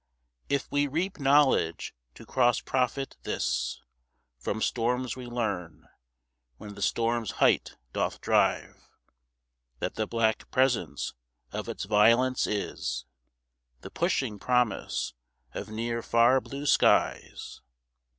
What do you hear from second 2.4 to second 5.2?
profit, this From storms